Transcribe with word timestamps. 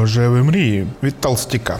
рожеві 0.00 0.41
мрії 0.41 0.87
від 1.03 1.19
толстяка. 1.19 1.79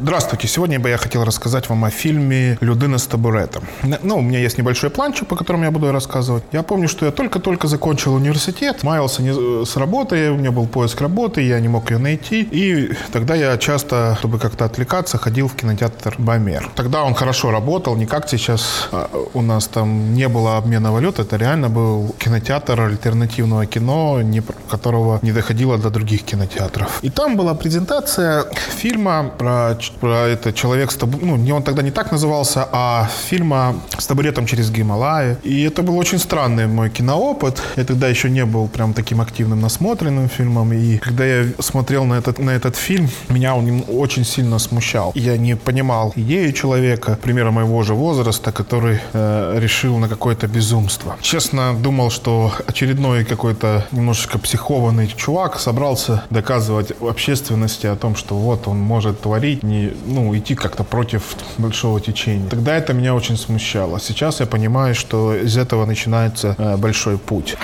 Здравствуйте. 0.00 0.46
Сегодня 0.46 0.78
бы 0.78 0.90
я 0.90 0.96
хотел 0.96 1.24
рассказать 1.24 1.68
вам 1.68 1.84
о 1.84 1.90
фильме 1.90 2.56
«Людина 2.60 2.98
с 2.98 3.06
табуретом». 3.08 3.64
Ну, 4.02 4.18
у 4.18 4.20
меня 4.20 4.38
есть 4.38 4.56
небольшой 4.56 4.90
планчик, 4.90 5.26
по 5.26 5.34
которому 5.34 5.64
я 5.64 5.72
буду 5.72 5.90
рассказывать. 5.90 6.44
Я 6.52 6.62
помню, 6.62 6.86
что 6.86 7.04
я 7.04 7.10
только-только 7.10 7.66
закончил 7.66 8.14
университет, 8.14 8.84
маялся 8.84 9.22
не 9.22 9.64
с 9.64 9.76
работы, 9.76 10.30
у 10.30 10.36
меня 10.36 10.52
был 10.52 10.68
поиск 10.68 11.00
работы, 11.00 11.42
я 11.42 11.58
не 11.58 11.66
мог 11.66 11.90
ее 11.90 11.98
найти. 11.98 12.42
И 12.42 12.92
тогда 13.10 13.34
я 13.34 13.58
часто, 13.58 14.16
чтобы 14.20 14.38
как-то 14.38 14.66
отвлекаться, 14.66 15.18
ходил 15.18 15.48
в 15.48 15.56
кинотеатр 15.56 16.14
«Бомер». 16.18 16.70
Тогда 16.76 17.02
он 17.02 17.14
хорошо 17.14 17.50
работал, 17.50 17.96
не 17.96 18.06
как 18.06 18.28
сейчас 18.28 18.88
а, 18.92 19.10
у 19.34 19.42
нас 19.42 19.66
там 19.66 20.14
не 20.14 20.28
было 20.28 20.58
обмена 20.58 20.92
валют. 20.92 21.18
Это 21.18 21.36
реально 21.36 21.70
был 21.70 22.14
кинотеатр 22.18 22.80
альтернативного 22.80 23.66
кино, 23.66 24.22
не, 24.22 24.42
которого 24.70 25.18
не 25.22 25.32
доходило 25.32 25.76
до 25.76 25.90
других 25.90 26.22
кинотеатров. 26.22 27.00
И 27.02 27.10
там 27.10 27.36
была 27.36 27.54
презентация 27.54 28.44
фильма 28.76 29.32
про 29.36 29.76
это 30.02 30.52
человек 30.52 30.90
с 30.90 30.96
табу... 30.96 31.18
ну, 31.20 31.36
не 31.36 31.52
он 31.52 31.62
тогда 31.62 31.82
не 31.82 31.90
так 31.90 32.12
назывался, 32.12 32.68
а 32.72 33.08
фильма 33.28 33.76
с 33.98 34.06
табуретом 34.06 34.46
через 34.46 34.70
Гималаи. 34.70 35.36
И 35.42 35.62
это 35.62 35.82
был 35.82 35.96
очень 35.98 36.18
странный 36.18 36.66
мой 36.66 36.90
киноопыт. 36.90 37.62
Я 37.76 37.84
тогда 37.84 38.08
еще 38.08 38.30
не 38.30 38.44
был 38.44 38.68
прям 38.68 38.92
таким 38.92 39.20
активным 39.20 39.60
насмотренным 39.60 40.28
фильмом. 40.28 40.72
И 40.72 40.98
когда 40.98 41.24
я 41.24 41.46
смотрел 41.58 42.04
на 42.04 42.14
этот, 42.14 42.38
на 42.38 42.50
этот 42.50 42.76
фильм, 42.76 43.08
меня 43.28 43.54
он 43.54 43.84
очень 43.88 44.24
сильно 44.24 44.58
смущал. 44.58 45.12
Я 45.14 45.36
не 45.36 45.56
понимал 45.56 46.12
идею 46.16 46.52
человека, 46.52 47.18
примера 47.22 47.50
моего 47.50 47.82
же 47.82 47.94
возраста, 47.94 48.52
который 48.52 49.00
э, 49.12 49.58
решил 49.60 49.98
на 49.98 50.08
какое-то 50.08 50.46
безумство. 50.46 51.16
Честно, 51.20 51.74
думал, 51.74 52.10
что 52.10 52.52
очередной 52.66 53.24
какой-то 53.24 53.86
немножечко 53.92 54.38
психованный 54.38 55.08
чувак 55.08 55.58
собрался 55.60 56.24
доказывать 56.30 56.92
общественности 57.00 57.86
о 57.86 57.96
том, 57.96 58.16
что 58.16 58.36
вот 58.36 58.68
он 58.68 58.78
может 58.78 59.20
творить, 59.20 59.62
не 59.62 59.77
ну, 60.06 60.36
идти 60.36 60.54
как-то 60.54 60.84
против 60.84 61.36
большого 61.58 62.00
течения. 62.00 62.48
Тогда 62.48 62.76
это 62.76 62.92
меня 62.92 63.14
очень 63.14 63.36
смущало. 63.36 64.00
Сейчас 64.00 64.40
я 64.40 64.46
понимаю, 64.46 64.94
что 64.94 65.34
из 65.34 65.56
этого 65.56 65.86
начинается 65.86 66.54
э, 66.58 66.76
большой 66.76 67.18
путь. 67.18 67.56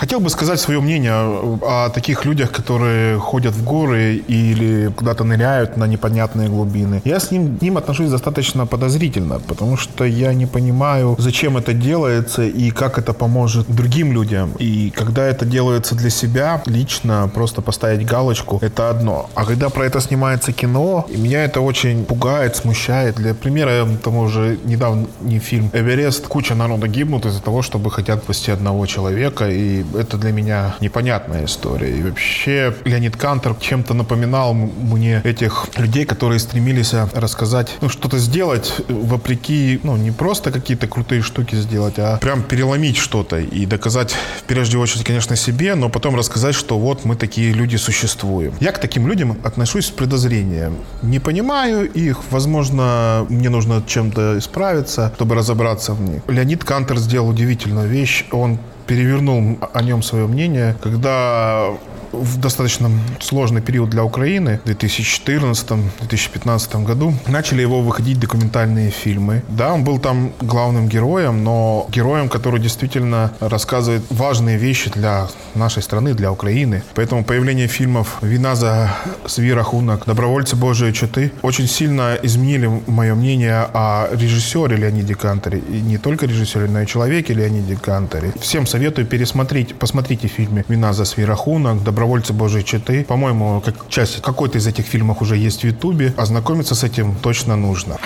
Хотел 0.00 0.20
бы 0.20 0.30
сказать 0.30 0.58
свое 0.58 0.80
мнение 0.80 1.12
о 1.12 1.90
таких 1.90 2.24
людях, 2.24 2.50
которые 2.52 3.18
ходят 3.18 3.54
в 3.54 3.62
горы 3.62 4.14
или 4.28 4.90
куда-то 4.96 5.24
ныряют 5.24 5.76
на 5.76 5.86
непонятные 5.86 6.48
глубины. 6.48 7.02
Я 7.04 7.20
с 7.20 7.30
ним, 7.30 7.58
ним 7.60 7.76
отношусь 7.76 8.08
достаточно 8.08 8.64
подозрительно, 8.64 9.40
потому 9.40 9.76
что 9.76 10.06
я 10.06 10.32
не 10.32 10.46
понимаю, 10.46 11.16
зачем 11.18 11.58
это 11.58 11.74
делается 11.74 12.44
и 12.44 12.70
как 12.70 12.98
это 12.98 13.12
поможет 13.12 13.66
другим 13.68 14.14
людям. 14.14 14.52
И 14.58 14.88
когда 14.88 15.26
это 15.26 15.44
делается 15.44 15.94
для 15.94 16.08
себя, 16.08 16.62
лично 16.64 17.30
просто 17.34 17.60
поставить 17.60 18.06
галочку, 18.06 18.58
это 18.62 18.88
одно. 18.88 19.28
А 19.34 19.44
когда 19.44 19.68
про 19.68 19.84
это 19.84 20.00
снимается 20.00 20.52
кино, 20.52 21.06
меня 21.14 21.44
это 21.44 21.60
очень 21.60 22.06
пугает, 22.06 22.56
смущает. 22.56 23.16
Для 23.16 23.34
примера, 23.34 23.86
тому 24.02 24.28
же 24.28 24.58
недавно 24.64 25.08
не 25.20 25.40
фильм 25.40 25.68
«Эверест», 25.74 26.26
куча 26.26 26.54
народа 26.54 26.88
гибнут 26.88 27.26
из-за 27.26 27.42
того, 27.42 27.60
чтобы 27.60 27.90
хотят 27.90 28.22
спасти 28.22 28.50
одного 28.50 28.86
человека, 28.86 29.50
и 29.50 29.84
это 29.96 30.16
для 30.16 30.32
меня 30.32 30.74
непонятная 30.80 31.44
история. 31.44 31.96
И 31.96 32.02
вообще 32.02 32.74
Леонид 32.84 33.16
Кантер 33.16 33.54
чем-то 33.54 33.94
напоминал 33.94 34.54
мне 34.54 35.20
этих 35.24 35.68
людей, 35.76 36.04
которые 36.04 36.38
стремились 36.38 36.94
э, 36.94 37.06
рассказать, 37.14 37.76
ну, 37.80 37.88
что-то 37.88 38.18
сделать 38.18 38.74
вопреки, 38.88 39.80
ну, 39.82 39.96
не 39.96 40.10
просто 40.10 40.50
какие-то 40.50 40.86
крутые 40.86 41.22
штуки 41.22 41.54
сделать, 41.54 41.98
а 41.98 42.18
прям 42.18 42.42
переломить 42.42 42.96
что-то 42.96 43.38
и 43.38 43.66
доказать, 43.66 44.14
в 44.38 44.42
первую 44.44 44.80
очередь, 44.80 45.04
конечно, 45.04 45.36
себе, 45.36 45.74
но 45.74 45.88
потом 45.88 46.16
рассказать, 46.16 46.54
что 46.54 46.78
вот 46.78 47.04
мы 47.04 47.16
такие 47.16 47.52
люди 47.52 47.76
существуем. 47.76 48.52
Я 48.60 48.72
к 48.72 48.80
таким 48.80 49.06
людям 49.06 49.36
отношусь 49.44 49.86
с 49.86 49.90
подозрением. 49.90 50.76
Не 51.02 51.18
понимаю 51.18 51.90
их, 51.90 52.18
возможно, 52.30 53.26
мне 53.28 53.48
нужно 53.48 53.82
чем-то 53.86 54.38
исправиться, 54.38 55.12
чтобы 55.16 55.34
разобраться 55.34 55.94
в 55.94 56.00
них. 56.00 56.22
Леонид 56.28 56.64
Кантер 56.64 56.98
сделал 56.98 57.28
удивительную 57.28 57.88
вещь. 57.88 58.26
Он 58.32 58.58
перевернул 58.90 59.56
о 59.72 59.82
нем 59.82 60.02
свое 60.02 60.26
мнение, 60.26 60.74
когда 60.82 61.68
в 62.12 62.38
достаточно 62.38 62.90
сложный 63.20 63.60
период 63.60 63.90
для 63.90 64.04
Украины, 64.04 64.60
в 64.64 64.68
2014-2015 64.68 66.84
году, 66.84 67.14
начали 67.26 67.62
его 67.62 67.80
выходить 67.80 68.20
документальные 68.20 68.90
фильмы. 68.90 69.42
Да, 69.48 69.72
он 69.72 69.84
был 69.84 69.98
там 69.98 70.32
главным 70.40 70.88
героем, 70.88 71.44
но 71.44 71.86
героем, 71.90 72.28
который 72.28 72.60
действительно 72.60 73.32
рассказывает 73.40 74.02
важные 74.10 74.58
вещи 74.58 74.90
для 74.90 75.28
нашей 75.54 75.82
страны, 75.82 76.14
для 76.14 76.32
Украины. 76.32 76.82
Поэтому 76.94 77.24
появление 77.24 77.68
фильмов 77.68 78.18
«Вина 78.22 78.54
за 78.54 78.90
Свира 79.26 79.62
Хунак», 79.62 80.04
«Добровольцы 80.06 80.56
Божьей 80.56 80.92
Читы» 80.92 81.32
очень 81.42 81.66
сильно 81.66 82.16
изменили 82.22 82.70
мое 82.86 83.14
мнение 83.14 83.66
о 83.72 84.08
режиссере 84.12 84.76
Леониде 84.76 85.14
Канторе. 85.14 85.58
И 85.58 85.80
не 85.80 85.98
только 85.98 86.26
режиссере, 86.26 86.66
но 86.66 86.82
и 86.82 86.86
человеке 86.86 87.34
Леониде 87.34 87.76
Канторе. 87.76 88.32
Всем 88.40 88.66
советую 88.66 89.06
пересмотреть, 89.06 89.74
посмотрите 89.74 90.28
фильмы 90.28 90.64
«Вина 90.68 90.92
за 90.92 91.04
Свира 91.04 91.34
Хунак», 91.34 91.82
«Добровольцы 91.82 91.99
«Добровольцы 92.00 92.32
Божьей 92.32 92.64
Читы». 92.64 93.04
По-моему, 93.04 93.60
как 93.60 93.74
часть 93.90 94.22
какой-то 94.22 94.56
из 94.56 94.66
этих 94.66 94.86
фильмов 94.86 95.20
уже 95.20 95.36
есть 95.36 95.60
в 95.60 95.64
Ютубе. 95.64 96.14
Ознакомиться 96.16 96.74
с 96.74 96.82
этим 96.82 97.14
точно 97.14 97.56
нужно. 97.56 97.98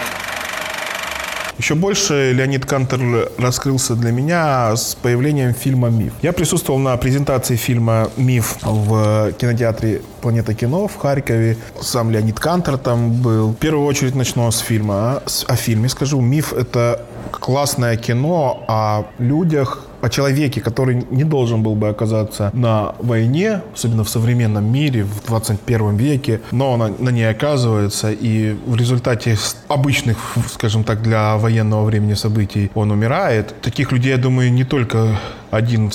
Еще 1.59 1.77
больше 1.77 2.33
Леонид 2.33 2.67
Кантер 2.67 3.31
раскрылся 3.39 3.95
для 3.95 4.11
меня 4.11 4.75
с 4.75 4.97
появлением 4.97 5.55
фильма 5.55 5.91
«Миф». 5.91 6.13
Я 6.23 6.33
присутствовал 6.33 6.81
на 6.81 6.97
презентации 6.97 7.55
фильма 7.55 8.11
«Миф» 8.17 8.57
в 8.63 9.31
кинотеатре 9.39 10.03
«Планета 10.21 10.55
кино» 10.55 10.89
в 10.89 10.97
Харькове. 10.97 11.57
Сам 11.81 12.11
Леонид 12.11 12.41
Кантер 12.41 12.79
там 12.79 13.13
был. 13.23 13.53
В 13.53 13.55
первую 13.55 13.87
очередь 13.87 14.17
начну 14.17 14.51
с 14.51 14.59
фильма. 14.59 15.23
О 15.47 15.55
фильме 15.55 15.89
скажу. 15.89 16.21
«Миф»— 16.21 16.53
это 16.55 17.07
классное 17.39 17.97
кино 17.97 18.65
о 18.69 19.05
людях, 19.19 19.87
о 20.01 20.09
человеке, 20.11 20.61
который 20.61 21.07
не 21.11 21.25
должен 21.25 21.63
был 21.63 21.75
бы 21.75 21.89
оказаться 21.89 22.51
на 22.53 22.95
войне, 22.99 23.63
особенно 23.75 24.05
в 24.05 24.09
современном 24.09 24.71
мире, 24.71 25.05
в 25.05 25.27
21 25.27 25.97
веке, 25.97 26.41
но 26.51 26.77
на, 26.77 26.89
на 26.89 27.11
ней 27.11 27.31
оказывается, 27.31 28.13
и 28.13 28.57
в 28.67 28.77
результате 28.77 29.37
обычных, 29.69 30.19
скажем 30.53 30.85
так, 30.85 31.03
для 31.03 31.37
военного 31.37 31.85
времени 31.85 32.15
событий 32.15 32.71
он 32.75 32.91
умирает. 32.91 33.55
Таких 33.63 33.93
людей, 33.93 34.11
я 34.13 34.19
думаю, 34.19 34.53
не 34.53 34.65
только 34.65 35.19
один 35.51 35.91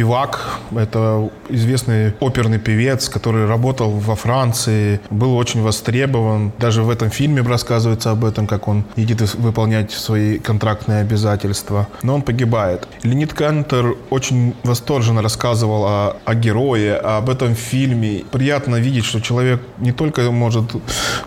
Пивак— 0.00 0.60
это 0.74 1.28
известный 1.50 2.14
оперный 2.20 2.58
певец, 2.58 3.10
который 3.10 3.44
работал 3.44 3.90
во 3.90 4.14
Франции, 4.14 4.98
был 5.10 5.36
очень 5.36 5.60
востребован. 5.62 6.52
Даже 6.58 6.82
в 6.82 6.88
этом 6.88 7.10
фильме 7.10 7.42
рассказывается 7.42 8.10
об 8.10 8.24
этом, 8.24 8.46
как 8.46 8.66
он 8.66 8.84
едет 8.96 9.34
выполнять 9.34 9.92
свои 9.92 10.38
контрактные 10.38 11.02
обязательства. 11.02 11.86
Но 12.02 12.14
он 12.14 12.22
погибает. 12.22 12.88
Леонид 13.02 13.34
Кантер 13.34 13.94
очень 14.08 14.54
восторженно 14.62 15.20
рассказывал 15.20 15.84
о, 15.84 16.16
о 16.24 16.34
герое, 16.34 16.96
об 16.96 17.28
этом 17.28 17.54
фильме. 17.54 18.24
Приятно 18.30 18.76
видеть, 18.76 19.04
что 19.04 19.20
человек 19.20 19.60
не 19.80 19.92
только 19.92 20.30
может 20.30 20.64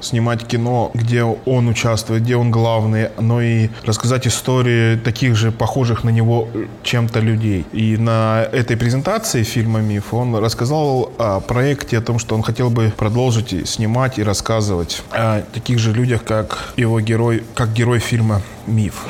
снимать 0.01 0.47
кино, 0.47 0.89
где 0.95 1.21
он 1.23 1.67
участвует, 1.67 2.23
где 2.23 2.35
он 2.37 2.49
главный, 2.49 3.09
но 3.19 3.39
и 3.39 3.69
рассказать 3.85 4.25
истории 4.25 4.95
таких 4.95 5.35
же 5.35 5.51
похожих 5.51 6.03
на 6.03 6.09
него 6.09 6.47
чем-то 6.81 7.19
людей. 7.19 7.67
И 7.71 7.97
на 7.97 8.47
этой 8.63 8.77
презентации 8.77 9.43
фильма 9.43 9.81
«Миф» 9.81 10.13
он 10.13 10.35
рассказал 10.37 11.11
о 11.17 11.41
проекте, 11.41 11.97
о 11.97 12.01
том, 12.01 12.17
что 12.17 12.33
он 12.33 12.43
хотел 12.43 12.69
бы 12.69 12.93
продолжить 12.95 13.67
снимать 13.67 14.17
и 14.19 14.23
рассказывать 14.23 15.03
о 15.11 15.41
таких 15.53 15.79
же 15.79 15.91
людях, 15.91 16.23
как 16.23 16.73
его 16.77 17.01
герой, 17.01 17.43
как 17.55 17.73
герой 17.73 17.99
фильма 17.99 18.41
«Миф». 18.65 19.05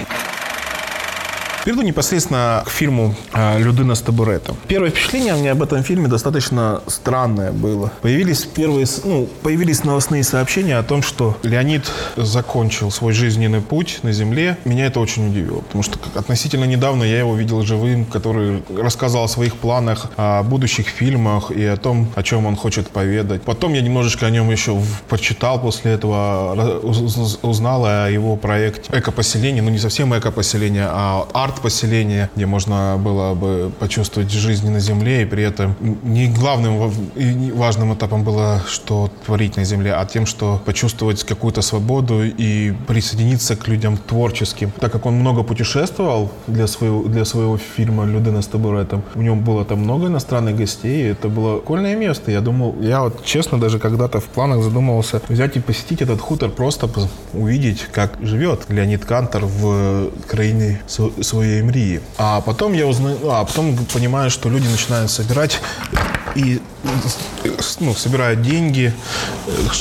Перейду 1.64 1.82
непосредственно 1.82 2.62
к 2.66 2.70
фильму 2.70 3.16
а, 3.32 3.58
«Людина 3.58 3.96
с 3.96 4.02
табуретом». 4.02 4.58
Первое 4.68 4.90
впечатление 4.90 5.34
меня 5.34 5.54
об 5.54 5.64
этом 5.64 5.82
фильме 5.82 6.10
достаточно 6.10 6.82
странное 6.88 7.54
было. 7.54 7.90
Появились 8.02 8.46
первые, 8.46 8.86
ну, 9.06 9.30
появились 9.44 9.86
новостные 9.86 10.26
сообщения 10.26 10.78
о 10.78 10.84
том, 10.84 11.02
что 11.02 11.38
Леонид 11.42 11.90
закончил 12.18 12.92
свой 12.92 13.14
жизненный 13.14 13.62
путь 13.62 14.00
на 14.04 14.12
Земле. 14.12 14.58
Меня 14.66 14.88
это 14.88 15.00
очень 15.00 15.30
удивило, 15.30 15.60
потому 15.62 15.84
что 15.84 15.98
относительно 16.16 16.66
недавно 16.66 17.06
я 17.06 17.20
его 17.20 17.34
видел 17.34 17.64
живым, 17.64 18.04
который 18.04 18.62
рассказал 18.78 19.24
о 19.24 19.28
своих 19.30 19.56
планах, 19.56 20.08
о 20.18 20.44
будущих 20.44 20.88
фильмах 20.88 21.50
и 21.50 21.64
о 21.64 21.78
том, 21.78 22.10
о 22.16 22.24
чем 22.24 22.46
он 22.46 22.58
хочет 22.58 22.90
поведать. 22.90 23.42
Потом 23.44 23.74
я 23.74 23.82
немножечко 23.82 24.26
о 24.26 24.30
нем 24.30 24.52
еще 24.52 24.78
почитал 25.08 25.62
после 25.62 25.94
этого, 25.94 26.82
узнал 27.42 27.86
о 27.86 28.10
его 28.10 28.36
проекте 28.36 28.92
«Экопоселение», 28.92 29.64
ну 29.64 29.70
не 29.70 29.80
совсем 29.80 30.14
«Экопоселение», 30.18 30.88
а 30.90 31.26
арт 31.34 31.53
арт-поселение, 31.54 32.30
где 32.36 32.46
можно 32.46 32.98
было 32.98 33.34
бы 33.34 33.72
почувствовать 33.80 34.32
жизнь 34.32 34.70
на 34.70 34.80
земле, 34.80 35.22
и 35.22 35.26
при 35.26 35.44
этом 35.44 35.76
не 36.04 36.28
главным 36.28 36.92
и 37.16 37.52
важным 37.52 37.94
этапом 37.94 38.24
было, 38.24 38.62
что 38.68 39.10
творить 39.26 39.58
на 39.58 39.64
земле, 39.64 39.94
а 39.94 40.06
тем, 40.06 40.26
что 40.26 40.62
почувствовать 40.66 41.24
какую-то 41.24 41.62
свободу 41.62 42.24
и 42.24 42.74
присоединиться 42.88 43.56
к 43.56 43.68
людям 43.68 43.98
творческим. 43.98 44.72
Так 44.80 44.92
как 44.92 45.06
он 45.06 45.16
много 45.16 45.44
путешествовал 45.44 46.32
для 46.48 46.68
своего, 46.68 47.04
для 47.04 47.26
своего 47.26 47.58
фильма 47.58 48.06
«Людина 48.06 48.42
с 48.42 48.48
табуретом», 48.48 49.04
в 49.14 49.22
нем 49.22 49.44
было 49.44 49.66
там 49.66 49.80
много 49.80 50.08
иностранных 50.08 50.56
гостей, 50.56 51.04
и 51.04 51.12
это 51.12 51.30
было 51.30 51.60
прикольное 51.60 51.96
место. 51.96 52.32
Я 52.32 52.42
думал, 52.42 52.76
я 52.82 53.02
вот 53.02 53.24
честно 53.26 53.60
даже 53.60 53.80
когда-то 53.80 54.20
в 54.20 54.26
планах 54.26 54.64
задумывался 54.64 55.22
взять 55.30 55.58
и 55.58 55.60
посетить 55.60 56.02
этот 56.02 56.22
хутор, 56.22 56.50
просто 56.50 56.90
увидеть, 57.34 57.88
как 57.92 58.18
живет 58.22 58.66
Леонид 58.70 59.06
Кантор 59.06 59.46
в 59.46 60.12
краине 60.28 60.82
своей 61.44 61.62
Мрии. 61.62 62.02
А 62.18 62.40
потом 62.42 62.74
я 62.74 62.88
узнаю, 62.88 63.18
а 63.30 63.44
потом 63.44 63.78
понимаю, 63.94 64.30
что 64.30 64.50
люди 64.50 64.68
начинают 64.68 65.12
собирать 65.12 65.60
и 66.36 66.62
ну, 67.80 67.94
собирают 67.94 68.42
деньги, 68.42 68.94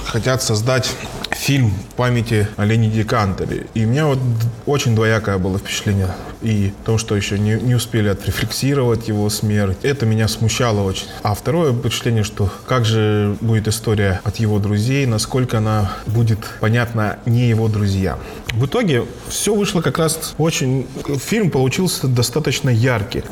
хотят 0.04 0.42
создать 0.42 0.90
фильм 1.30 1.72
памяти 1.96 2.48
о 2.56 2.64
Леониде 2.64 3.04
Канторе. 3.04 3.66
И 3.74 3.84
у 3.84 3.88
меня 3.88 4.06
вот 4.06 4.18
очень 4.66 4.94
двоякое 4.96 5.38
было 5.38 5.58
впечатление. 5.58 6.08
И 6.42 6.72
то, 6.84 6.98
что 6.98 7.16
еще 7.16 7.38
не, 7.38 7.54
не 7.54 7.74
успели 7.74 8.08
отрефлексировать 8.08 9.08
его 9.08 9.28
смерть, 9.30 9.78
это 9.82 10.06
меня 10.06 10.28
смущало 10.28 10.82
очень. 10.82 11.06
А 11.22 11.34
второе 11.34 11.72
впечатление, 11.72 12.24
что 12.24 12.50
как 12.66 12.84
же 12.84 13.36
будет 13.40 13.68
история 13.68 14.20
от 14.24 14.36
его 14.36 14.58
друзей, 14.58 15.06
насколько 15.06 15.58
она 15.58 15.92
будет 16.06 16.38
понятна 16.60 17.18
не 17.26 17.48
его 17.48 17.68
друзьям. 17.68 18.18
В 18.52 18.66
итоге 18.66 19.04
все 19.28 19.54
вышло 19.54 19.80
как 19.80 19.98
раз 19.98 20.34
очень... 20.38 20.86
Фильм 21.24 21.50
получился 21.50 22.06
достаточно 22.08 22.70
яркий. 22.70 23.22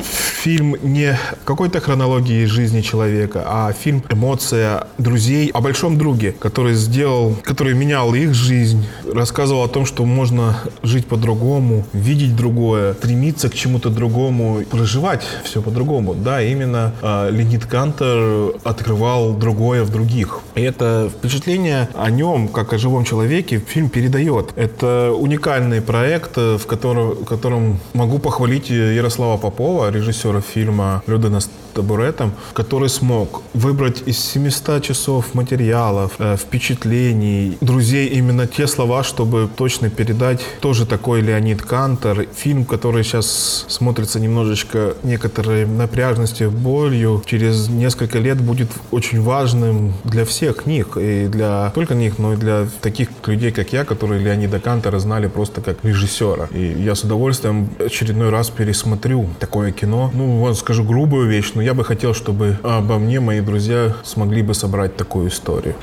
Фильм 0.42 0.76
не 0.82 1.18
какой-то 1.44 1.80
хронологии 1.80 2.44
жизни 2.46 2.80
человека, 2.80 3.44
а 3.46 3.72
фильм 3.72 4.02
эмоция 4.08 4.86
друзей 4.98 5.50
о 5.50 5.60
большом 5.60 5.98
друге, 5.98 6.32
который 6.32 6.74
сделал, 6.74 7.36
который 7.44 7.74
менял 7.74 8.14
их 8.14 8.34
жизнь, 8.34 8.86
рассказывал 9.12 9.64
о 9.64 9.68
том, 9.68 9.84
что 9.84 10.04
можно 10.04 10.58
жить 10.82 11.06
по-другому, 11.06 11.86
видеть 11.92 12.34
другое, 12.36 12.94
стремиться 13.00 13.48
к 13.48 13.54
чему-то 13.54 13.90
другому, 13.90 14.62
проживать 14.70 15.26
все 15.44 15.62
по-другому. 15.62 16.14
Да, 16.14 16.42
именно 16.42 16.92
э, 17.02 17.30
Леонид 17.30 17.64
Кантер 17.64 18.52
открывал 18.62 19.32
другое 19.32 19.84
в 19.84 19.90
других. 19.90 20.40
И 20.54 20.60
это 20.60 21.08
впечатление 21.08 21.88
о 21.94 22.10
нем, 22.10 22.48
как 22.48 22.72
о 22.72 22.78
живом 22.78 23.04
человеке, 23.04 23.58
фильм 23.58 23.88
передает. 23.88 24.52
Это 24.56 25.12
уникальный 25.18 25.80
проект, 25.80 26.32
э, 26.36 26.58
в 26.58 26.66
котором, 26.66 27.10
в 27.10 27.24
котором 27.24 27.78
могу 27.94 28.18
похвалить 28.18 28.70
Ярослава 28.70 29.38
Попова, 29.38 29.90
режиссера 29.90 30.40
фильма 30.40 31.02
«Людина 31.06 31.40
с 31.40 31.50
табуретом», 31.70 32.32
который 32.52 32.88
смог 32.88 33.42
выбрать 33.54 34.02
из 34.08 34.18
700 34.18 34.82
часов 34.82 35.34
материалов, 35.34 36.12
э, 36.18 36.36
впечатлений, 36.36 37.56
друзей 37.60 38.08
именно 38.08 38.46
те 38.46 38.66
слова, 38.66 39.02
чтобы 39.02 39.48
точно 39.56 39.90
передать 39.90 40.40
тоже 40.60 40.86
такой 40.86 41.22
Леонид 41.22 41.62
Кантер. 41.62 42.26
Фильм, 42.36 42.64
который 42.64 42.89
сейчас 42.98 43.64
смотрится 43.68 44.20
немножечко 44.20 44.94
некоторой 45.02 45.66
напряжностью, 45.66 46.50
болью, 46.50 47.22
через 47.26 47.68
несколько 47.68 48.18
лет 48.18 48.40
будет 48.40 48.68
очень 48.90 49.20
важным 49.20 49.94
для 50.04 50.24
всех 50.24 50.66
них, 50.66 50.96
и 50.96 51.26
для 51.26 51.70
только 51.74 51.94
них, 51.94 52.18
но 52.18 52.34
и 52.34 52.36
для 52.36 52.66
таких 52.80 53.08
людей, 53.26 53.52
как 53.52 53.72
я, 53.72 53.84
которые 53.84 54.20
Леонида 54.20 54.60
Кантера 54.60 54.98
знали 54.98 55.28
просто 55.28 55.60
как 55.60 55.84
режиссера. 55.84 56.48
И 56.52 56.82
я 56.82 56.94
с 56.94 57.04
удовольствием 57.04 57.70
очередной 57.78 58.30
раз 58.30 58.50
пересмотрю 58.50 59.28
такое 59.38 59.72
кино. 59.72 60.10
Ну, 60.14 60.38
вот 60.38 60.58
скажу 60.58 60.84
грубую 60.84 61.28
вещь, 61.28 61.52
но 61.54 61.62
я 61.62 61.74
бы 61.74 61.84
хотел, 61.84 62.14
чтобы 62.14 62.58
обо 62.62 62.98
мне 62.98 63.20
мои 63.20 63.40
друзья 63.40 63.94
смогли 64.04 64.42
бы 64.42 64.54
собрать 64.54 64.96
такую 64.96 65.28
историю. 65.28 65.74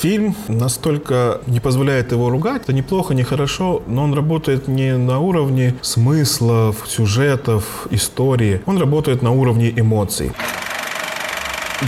Фильм 0.00 0.36
настолько 0.46 1.40
не 1.48 1.58
позволяет 1.58 2.12
его 2.12 2.30
ругать. 2.30 2.62
Это 2.62 2.72
неплохо, 2.72 3.14
не 3.14 3.24
хорошо, 3.24 3.82
но 3.88 4.04
он 4.04 4.14
работает 4.14 4.68
не 4.68 4.96
на 4.96 5.18
уровне 5.18 5.74
смыслов, 5.82 6.84
сюжетов, 6.86 7.88
истории. 7.90 8.60
Он 8.66 8.78
работает 8.78 9.22
на 9.22 9.32
уровне 9.32 9.72
эмоций. 9.74 10.30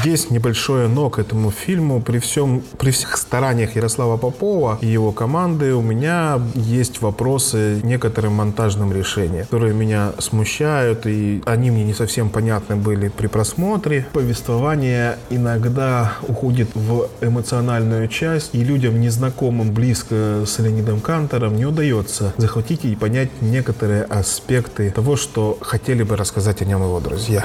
Есть 0.05 0.31
небольшое 0.31 0.89
но 0.89 1.11
к 1.11 1.19
этому 1.19 1.51
фильму. 1.51 2.01
При, 2.01 2.19
всем, 2.19 2.63
при 2.79 2.91
всех 2.91 3.17
стараниях 3.17 3.75
Ярослава 3.75 4.17
Попова 4.17 4.79
и 4.81 4.87
его 4.87 5.11
команды 5.13 5.75
у 5.75 5.83
меня 5.83 6.41
есть 6.55 7.01
вопросы 7.03 7.81
некоторым 7.83 8.35
монтажным 8.35 8.93
решениям, 8.93 9.45
которые 9.45 9.75
меня 9.75 10.13
смущают, 10.19 11.07
и 11.07 11.43
они 11.45 11.71
мне 11.71 11.85
не 11.85 11.95
совсем 11.95 12.31
понятны 12.31 12.77
были 12.77 13.09
при 13.09 13.27
просмотре. 13.27 14.07
Повествование 14.13 15.19
иногда 15.29 16.15
уходит 16.29 16.71
в 16.75 17.09
эмоциональную 17.21 18.07
часть, 18.09 18.55
и 18.55 18.63
людям, 18.63 19.01
незнакомым 19.01 19.73
близко 19.73 20.45
с 20.47 20.59
Леонидом 20.59 21.01
Кантором, 21.01 21.57
не 21.57 21.67
удается 21.67 22.33
захватить 22.37 22.85
и 22.85 22.95
понять 22.95 23.31
некоторые 23.41 24.05
аспекты 24.05 24.91
того, 24.91 25.17
что 25.17 25.59
хотели 25.61 26.05
бы 26.05 26.17
рассказать 26.17 26.63
о 26.63 26.65
нем 26.65 26.83
его 26.83 27.01
друзья 27.01 27.45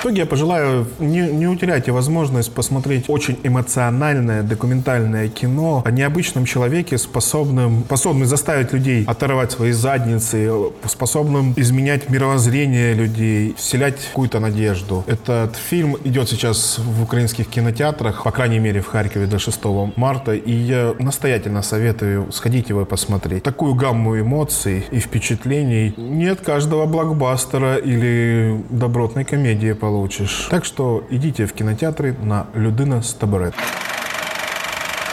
итоге 0.00 0.18
я 0.20 0.26
пожелаю, 0.26 0.86
не, 1.00 1.20
не 1.20 1.46
утеряйте 1.46 1.90
возможность 1.90 2.52
посмотреть 2.52 3.06
очень 3.08 3.38
эмоциональное 3.42 4.42
документальное 4.42 5.28
кино 5.28 5.82
о 5.84 5.90
необычном 5.90 6.44
человеке, 6.44 6.98
способным, 6.98 7.84
способным 7.86 8.26
заставить 8.26 8.72
людей 8.72 9.04
оторвать 9.06 9.52
свои 9.52 9.72
задницы, 9.72 10.50
способным 10.84 11.54
изменять 11.56 12.08
мировоззрение 12.08 12.94
людей, 12.94 13.54
вселять 13.56 13.96
какую-то 14.08 14.38
надежду. 14.40 15.04
Этот 15.06 15.56
фильм 15.56 15.96
идет 16.04 16.28
сейчас 16.28 16.78
в 16.78 17.02
украинских 17.02 17.48
кинотеатрах, 17.48 18.22
по 18.22 18.30
крайней 18.30 18.60
мере 18.60 18.80
в 18.80 18.86
Харькове 18.86 19.26
до 19.26 19.38
6 19.38 19.64
марта, 19.96 20.34
и 20.34 20.52
я 20.52 20.94
настоятельно 20.98 21.62
советую 21.62 22.30
сходить 22.32 22.68
его 22.68 22.82
и 22.82 22.84
посмотреть. 22.84 23.42
Такую 23.42 23.74
гамму 23.74 24.20
эмоций 24.20 24.84
и 24.90 25.00
впечатлений 25.00 25.94
нет 25.96 26.40
каждого 26.40 26.86
блокбастера 26.86 27.76
или 27.76 28.60
добротной 28.70 29.24
комедии 29.24 29.72
получится 29.72 29.95
получишь. 29.96 30.48
Так 30.50 30.64
что 30.66 31.04
идите 31.10 31.46
в 31.46 31.52
кинотеатры 31.54 32.14
на 32.22 32.46
«Людина 32.54 33.00
с 33.00 33.14
табурет». 33.14 33.54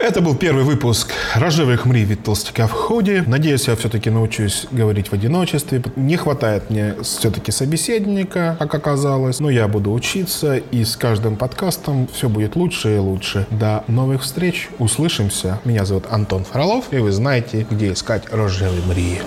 Это 0.01 0.19
был 0.19 0.35
первый 0.35 0.65
выпуск 0.65 1.13
«Рожевых 1.35 1.85
мри 1.85 2.03
від 2.03 2.23
толстяка 2.23 2.67
в 2.67 2.73
ходе». 2.73 3.23
Надеюсь, 3.25 3.69
я 3.69 3.75
все-таки 3.77 4.09
научусь 4.09 4.67
говорить 4.71 5.07
в 5.07 5.13
одиночестве. 5.13 5.81
Не 5.95 6.17
хватает 6.17 6.69
мне 6.69 6.95
все-таки 7.01 7.53
собеседника, 7.53 8.57
как 8.59 8.75
оказалось. 8.75 9.39
Но 9.39 9.49
я 9.49 9.69
буду 9.69 9.93
учиться, 9.93 10.57
и 10.57 10.83
с 10.83 10.97
каждым 10.97 11.37
подкастом 11.37 12.09
все 12.13 12.27
будет 12.27 12.57
лучше 12.57 12.95
и 12.95 12.99
лучше. 12.99 13.47
До 13.49 13.85
новых 13.87 14.23
встреч. 14.23 14.67
Услышимся. 14.79 15.61
Меня 15.63 15.85
зовут 15.85 16.07
Антон 16.09 16.43
Фролов, 16.43 16.91
и 16.91 16.97
вы 16.97 17.13
знаете, 17.13 17.65
где 17.71 17.93
искать 17.93 18.23
«Рожевые 18.29 18.81
мри». 18.85 19.21